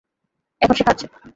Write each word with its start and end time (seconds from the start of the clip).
এখন 0.61 0.75
সে 0.75 0.83
খাচ্ছে। 0.83 1.05